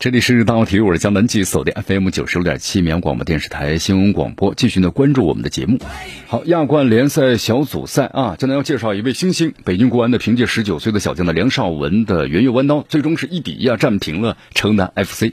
[0.00, 5.80] 这里是大话体育，我是江南记，锁定 FM 九十六点七绵阳广播电视台新闻广播，继续呢关注我们的节目。
[6.28, 15.32] 好，亚冠联赛小组赛啊，江南要介绍一位新星，北京国安的凭借十九岁的小将的梁少文的圆月弯刀，最终是一比一啊战平了城南 FC。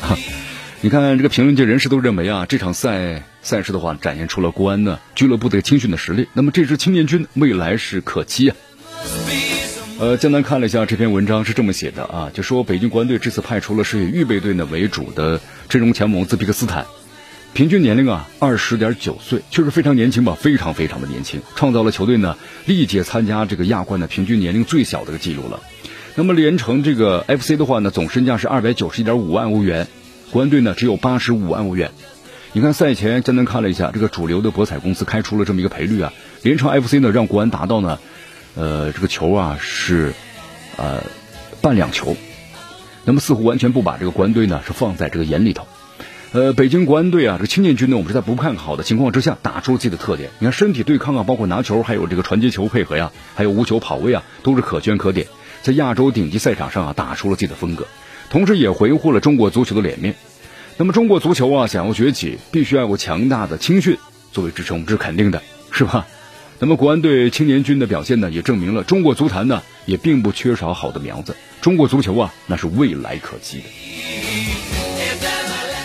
[0.00, 0.18] 哈，
[0.80, 6.26] 你看这个评论界人士都认为啊，这场赛赛事的话，展现出了国安呢俱乐部的青训的实力。
[6.32, 8.56] 那么这支青年军未来是可期啊。
[10.00, 16.86] 呃，江南看了一下这篇文章，是这么写的啊，就说北京国安队这次派出了是以预备队呢为主的阵容强猛兹别克斯坦，
[17.52, 25.60] 平均年龄啊二十点九岁，确实非常年轻吧，非常非常的年轻，创造了球队呢历届参加这个亚冠的平均年龄最小的一个记录了。
[26.14, 29.86] 那么连城这个 FC 的话呢，总身价是二百九十一点五万欧元，
[30.30, 31.90] 国安队呢只有八十五万欧元。
[32.54, 37.98] 你看赛前江南看了一下，这个主流的博彩公司开出了这么一个赔率啊，连城 FC 呢让国安达到呢。
[38.54, 40.12] 呃，这个球啊是，
[40.76, 41.02] 呃，
[41.60, 42.16] 半两球，
[43.04, 45.66] 那么似乎完全不把这个国安队呢是放在这个眼里头。
[46.32, 50.30] 呃，北京国安队啊，这个青年军呢，我们是在不看好的情况之下打出了自己的特点。
[50.38, 55.26] 你看身体对抗啊，包括拿球，还有这个传接球配合呀， 还有无球跑位啊，都是可圈可点，
[55.62, 57.86] 在亚洲顶级赛场上啊打出了自己的风格，
[58.30, 60.14] 同时也维护了中国足球的脸面。
[60.76, 63.98] 那么中国足球啊想要崛起，必须要有强大的青训
[64.30, 66.06] 作为支撑，这是肯定的，是吧？
[66.62, 71.34] 那么国安队青年军的表现呢，也证明了中国足坛呢也并不缺少好的苗子。
[71.62, 73.64] 中国足球啊，那是未来可期的。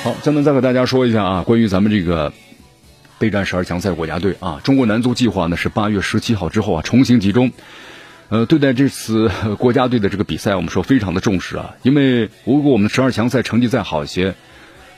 [0.04, 2.34] 好，江南再和大家说一下啊，关于咱们这个
[3.18, 7.54] 备战十二强赛国家队啊，中国男足计划呢是八月十七号之后啊重新集中。
[8.28, 14.36] 呃，对待这次 国家队的这个比赛，我们说非常的重视啊，因为如果我们十二强赛成绩再好一些，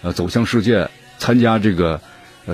[0.01, 0.89] 呃，走向世界
[1.19, 2.01] 参加这个。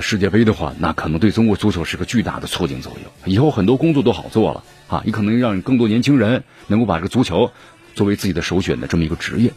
[0.01, 3.31] 世界杯的话，那可能对中国足球是个巨大的促进作用。
[3.31, 7.51] 以后很多工作都好做了啊，也可能让更多年轻人能够把这个足球
[7.95, 9.51] 作为自己的首选的这么一个职业。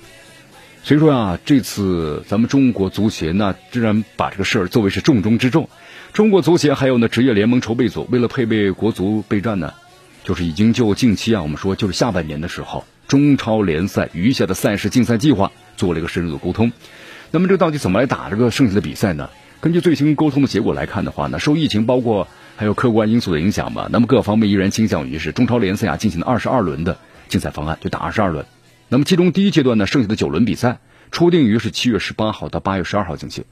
[0.82, 5.68] 所以说啊，这次咱们中国足协那自然把这个事儿作为是重中之重。
[6.12, 9.74] 中国足协还有呢职业联盟筹备组，为了配备国足备战呢，
[10.22, 16.72] 就是已经就近期啊，我们说就是下半年的时候，中超联赛余下的赛事竞赛计划做了一个深入的沟通。
[17.32, 19.28] 那么这到底怎么来打这个剩下的比赛呢？
[19.60, 28.46] 根据最新沟通的结果来看的话呢，受疫情包括还有客观因素的影响吧，那么各方面依然倾向于是中超联赛啊进行了二十二轮的竞赛方案，就打二十二轮。
[28.88, 30.78] 那么其中第一阶段呢，剩下的九轮比赛
[31.10, 33.44] 初定于是七月十八号到八月十二号进行。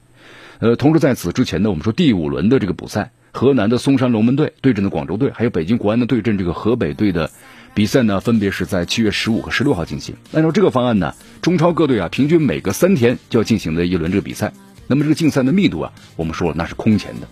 [0.59, 7.29] 呃，同时在此之前呢，我们说第五轮的这个补赛，河南的嵩山龙门队对阵的广州队，还有北京国安的对阵这个河北队的
[7.73, 10.15] 比赛呢，分别是在七月十五和十六号进行。
[10.31, 14.53] 按照这个方案呢，中超各队啊平均每隔三天就要进行的一轮这个比赛。
[14.87, 17.27] 那么这个竞赛的密度啊，我们说了那是空前的。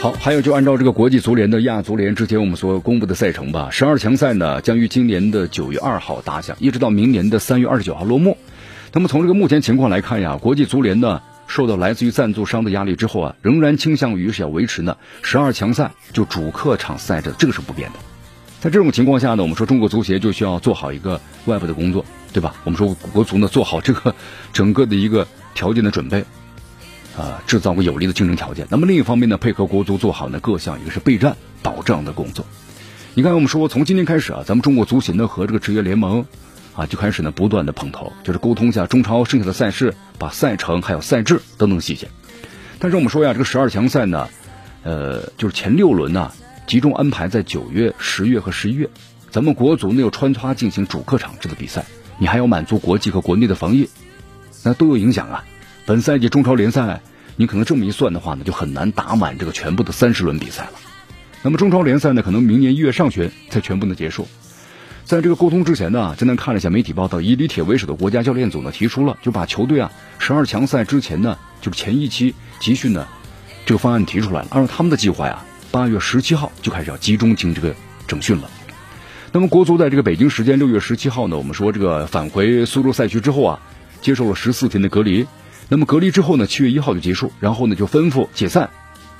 [0.00, 8.38] 好，还有就按照这个国际足联的亚足联之前我们所公布的赛程吧，十二强赛呢将于今年的九月二号打响，一直到明年的三月二十九号落幕。
[8.92, 17.98] 那么从这个目前情况来看呀，国际足联呢受到来自于赞助商的压力之后啊，仍然倾向于是要维持呢十二强赛就主客场赛制，这个是不变的。
[18.60, 22.04] 在这种情况下呢，我们说中国足协就需要做好一个外部的工作。
[22.32, 22.54] 对吧？
[22.62, 24.14] 我们说国足呢，做好这个
[24.52, 26.24] 整个的一个条件的准备，
[27.18, 28.68] 啊，制造个有利的竞争条件。
[28.70, 32.46] 那么另一方面呢，配合国足做好呢各项一个是备战保障的工作。
[33.14, 36.24] 你看，我们说从今天开始啊，咱们中国足协呢和这个职业联盟
[36.76, 42.06] 啊就开始呢不断的碰头，就是沟通一下中超剩下的赛事，把赛程还有赛制等等细节。
[42.78, 44.28] 但是我们说呀，这个十二强赛呢，
[44.84, 46.30] 呃，就是前六轮呢
[46.70, 48.88] 集中安排在九月、十月和十一月，
[49.32, 51.84] 咱们国足呢又穿插进行主客场制的比赛。
[52.16, 53.88] 你还要满足国际和国内的防疫，
[54.62, 55.44] 那都有影响啊。
[55.84, 57.00] 本赛季中超联赛，
[57.34, 60.74] 你可能这么一算的话呢，就很难打满这个全部的三十轮比赛了。
[61.42, 64.28] 那么中超联赛呢，可能明年一月上旬才全部的结束。
[65.04, 69.90] 在这个沟通之前呢，简单看了一下媒体报道，以李铁为首的国家教练组呢提出了，就把球队啊
[70.20, 73.08] 十二强赛之前呢，就是前一期集训呢
[73.66, 74.48] 这个方案提出来了。
[74.52, 77.74] 按照他们的计划呀，八月十七号就开始要集中进行这个
[78.06, 78.50] 整训了。
[79.32, 83.60] 那么国足在这个北京时间六月十七号呢，我们说这个返回苏州赛区之后啊，
[84.00, 85.26] 接受了十四天的隔离。
[85.68, 88.68] 那么隔离之后呢，七月一号就结束，然后呢就吩咐解散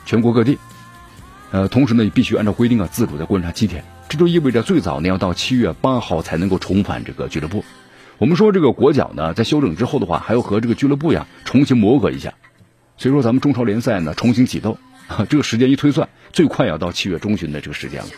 [0.04, 0.58] 全国各地。
[1.52, 3.84] 呃，同时呢也必须按照规定啊自主的观察七天。
[4.08, 7.64] 这就意味着最早呢要到七月八号才能够重返这个俱乐部。
[8.18, 12.34] 我们说这个国脚呢在休整之后的话，还要和这个俱乐部呀重新磨合一下。
[12.96, 14.76] 所以说咱们中超联赛呢重新启动，
[15.28, 18.08] 这个时间一推算，最快要到七月中旬的这个时间了。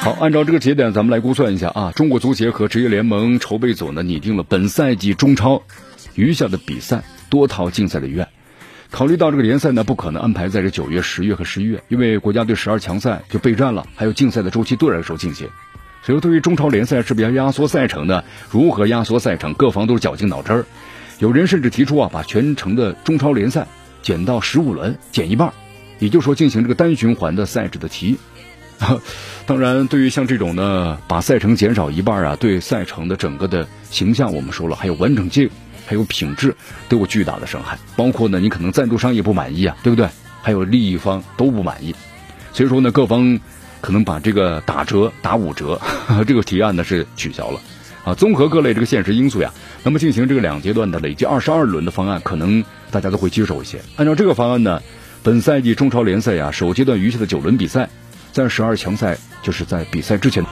[0.00, 5.62] 好，按照这个节点，咱们来估算一下啊，中国足协和职业联盟筹备组呢拟定了本赛季中超
[6.14, 8.28] 余下的比赛多套竞赛的预案。
[8.90, 15.48] 考虑到这个联赛呢不可能安排在这九月、十月和十一月，因为国家队十二强赛就备战了，还有竞赛的周期对来说进行。
[16.02, 18.24] 所以说对于中超联赛是不是要压缩赛程呢？
[18.50, 19.52] 如何压缩赛程？
[19.54, 20.64] 各方都是绞尽脑汁儿。
[21.18, 23.66] 有人甚至提出啊，把全程的中超联赛
[24.02, 25.52] 减到十五轮，减一半，
[25.98, 28.16] 也就是说进行这个单循环的赛制的提。
[29.44, 35.50] 当然，对于像这种呢，把赛程减少一半啊，对赛程的整个的形象，我们说了，还有完整性，
[35.86, 36.54] 还有品质，
[36.88, 37.76] 都有巨大的伤害。
[37.96, 40.08] 包括呢，你可能赞助商也不满意啊，对不对？
[40.42, 41.94] 还有利益方都不满意。
[42.52, 43.40] 所以说呢，各方
[43.80, 45.80] 可能把这个打折打五折
[46.26, 47.60] 这个提案呢是取消了。
[48.08, 49.52] 啊，综合各类这个现实因素呀，
[49.82, 53.78] 那么进行这个两阶段的累计二十二轮的方案，可能大家都会接受一些。
[53.96, 54.80] 按照这个方案呢，
[55.22, 57.90] 本赛季中超联赛呀，首阶段余下的九轮比赛。
[58.30, 60.44] 在十二强赛，就是在比赛之前。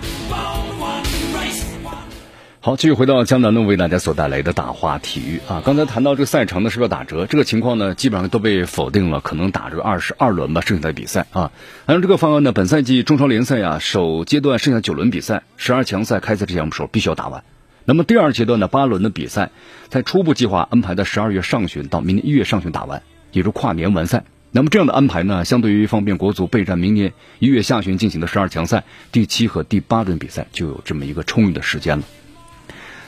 [2.66, 5.62] 好，继续回到江南呢，为大家所带来的大话体育啊。
[5.64, 11.52] 刚才谈到这个赛程呢是要打折，这个情况呢基本上都被否定了，可能打折二十二轮吧，剩下的比赛啊。
[11.84, 17.44] 按照这个方案呢，本赛季中超联赛呀，首阶段剩下九轮比赛，十二强赛开赛之前我们说必须要打完。
[17.84, 19.52] 那么第二阶段的八轮的比赛，
[19.88, 24.24] 在初步计划安排在十二月上旬到明年一月上旬打完，也就跨年完赛。
[24.50, 32.04] 那么这样的安排呢，相对于方便国足备战明年一月下旬进行的十二强赛第七和第八轮比赛，就有这么一个充裕的时间了。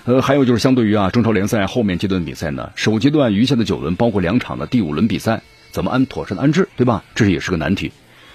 [0.08, 7.04] 呃，还有就是相对于啊中超联赛后面阶段比赛呢，首阶段余下的九轮，包括两场的第五轮比赛，怎么安妥善的安置，对吧？
[7.14, 7.92] 这也是个难题。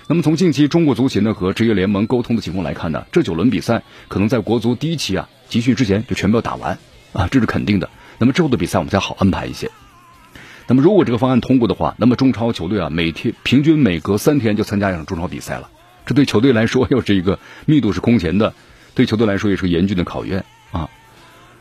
[0.07, 6.77] 那么从近期中国足协呢和职业联盟沟通的情况来看呢，这九轮比赛可能在国足第一期啊集训之前就全部要打完
[7.11, 7.89] 啊，这是肯定的。
[8.19, 9.71] 那么之后的比赛我们才好安排一些。
[10.67, 15.71] 那么，如果这个方案通过的话，那么中超球队啊，每天平均每隔三天就参加一场中超比赛了。
[16.05, 18.53] 这对球队来说又是一个密度是空前的，
[18.93, 20.45] 对球队来说也是个严峻的考验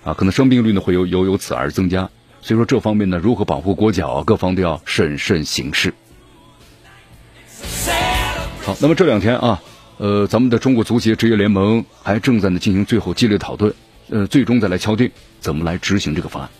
[0.05, 0.15] 啊！
[0.15, 2.11] 可能生病率呢会由由由此而增加。
[2.41, 5.95] 所以说这方面呢，如何保护国脚，各方都要审慎行事。
[8.63, 9.63] 好，那么这两天啊，
[9.99, 13.73] 呃，咱们的中国足协职业联盟还正在呢进行最后激烈讨论，
[14.11, 16.51] 呃，最终再来敲定怎么来执行这个方案。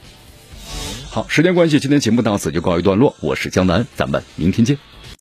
[1.11, 3.15] 好，时间关系，今天节目到此就告一段落。
[3.21, 4.79] 我是江南，咱们明天见。